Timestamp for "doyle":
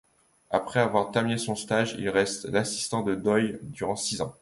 3.13-3.59